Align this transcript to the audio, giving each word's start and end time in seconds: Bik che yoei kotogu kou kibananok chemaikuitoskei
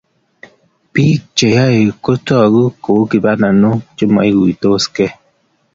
Bik 0.93 1.21
che 1.35 1.45
yoei 1.55 1.81
kotogu 2.03 2.63
kou 2.83 2.99
kibananok 3.09 3.79
chemaikuitoskei 3.95 5.11